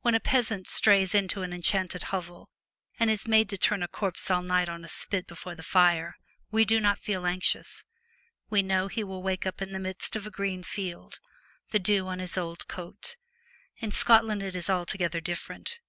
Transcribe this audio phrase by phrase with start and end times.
[0.00, 2.48] When a peasant strays into an enchanted hovel,
[2.98, 6.16] and is made to turn a corpse all night on a spit before the fire,
[6.50, 7.84] we do not feel anxious;
[8.48, 11.20] we know he will wake in the midst of a green field,
[11.72, 13.18] the dew on his old coat.
[13.76, 15.80] In Scotland it is altogether different.